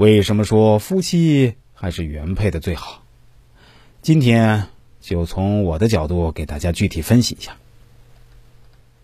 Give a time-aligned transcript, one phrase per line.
[0.00, 3.02] 为什么说夫妻还是原配的最好？
[4.00, 7.54] 今天就从我的角度给大家具体分析一下。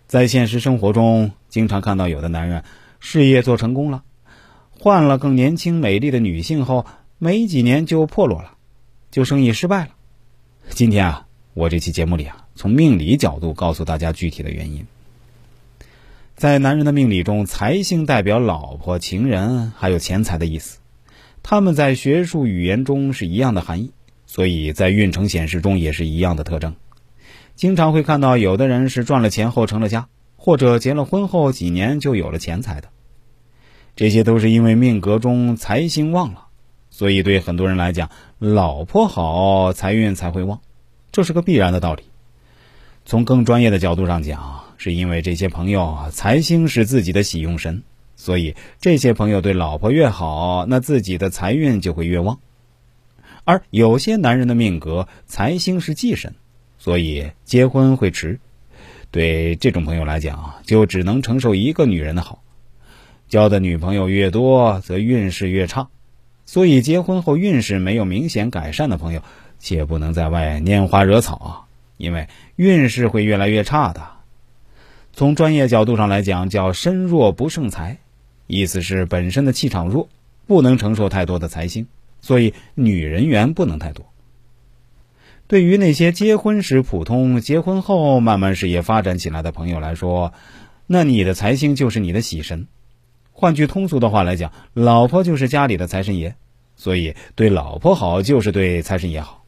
[0.07, 2.63] 在现实生活中，经常看到有的男人
[2.99, 4.03] 事业做成功了，
[4.71, 6.83] 换了更年轻美丽的女性后，
[7.19, 8.55] 没几年就破落了，
[9.11, 9.89] 就生意失败了。
[10.71, 14.83] 今天啊，我这期节目里啊，从命理角度告诉大家具体的原因。
[16.35, 20.79] 在男人的命理中，财星代表老婆、情人，还有钱财的意思。
[21.49, 23.93] 他们在学术语言中是一样的含义，
[24.25, 26.75] 所以在运程显示中也是一样的特征。
[27.55, 32.89] 经常会看到有的人是赚了钱后成了家，或者结了婚后几年就有了钱财的。
[33.95, 36.47] 这些都是因为命格中财星旺了，
[36.89, 40.59] 所以对很多人来讲，老婆好，财运才会旺，
[41.13, 42.03] 这是个必然的道理。
[43.05, 44.65] 从更专业的角度上讲。
[44.79, 47.81] 是因为这些朋友财星是自己的喜用神，
[48.17, 52.39] 所以这些朋友对老婆越好，那自己的财运就会越旺。
[53.45, 56.35] 而有些男人的命格财星是忌神，
[56.77, 58.41] 所以结婚会迟。
[59.09, 62.43] 对这种朋友来讲，就只能承受一个女人的好，
[63.29, 65.87] 交的女朋友越多，则运势越差。
[66.45, 69.21] 所以结婚后运势没有明显改善的朋友，
[69.59, 71.51] 切不能在外拈花惹草啊，
[71.95, 74.01] 因为运势会越来越差的。
[75.13, 77.99] 从专业角度上来讲，叫身弱不胜财，
[78.47, 80.09] 意思是本身的气场弱，
[80.47, 81.85] 不能承受太多的财星，
[82.21, 84.05] 所以女人缘不能太多。
[85.47, 90.33] 对于那些结婚时普通，结婚后慢慢事业发展起来的朋友来说，
[90.87, 92.67] 那你的财星就是你的喜神。
[93.31, 96.35] 换句通俗的话来讲，老婆就是家里的财神爷，
[96.75, 99.43] 所以对老婆好就是对财神爷好。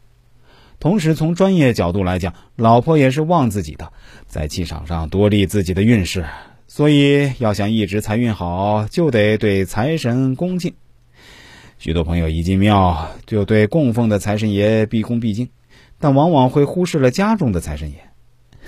[0.79, 3.91] 同时，从专业角度来讲，老婆也是旺自己的，
[4.27, 6.23] 在气场上多利自己的运势。
[6.71, 10.75] 所以，要想一直财运好，就得对财神恭敬。
[11.79, 15.49] 许多朋友一进庙就对供奉的财神爷毕恭毕敬，
[15.97, 17.97] 但往往会忽视了家中的财神爷。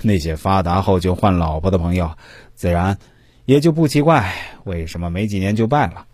[0.02, 2.10] 那些发达后就换老婆的朋友，
[2.56, 2.98] 自然
[3.44, 6.06] 也就不奇怪，为什么没几年就败了？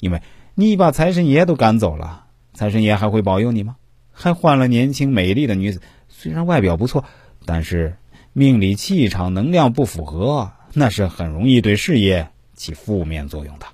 [0.00, 0.20] 因为
[0.56, 2.24] 你把财神爷都赶走了，
[2.54, 3.76] 财神爷还会保佑你吗？
[4.10, 7.04] 还换了年轻美丽的女子，虽然外表不错，
[7.44, 7.96] 但是
[8.32, 13.66] 命里气场能量不符合，那是很容易对事业起负面作用的。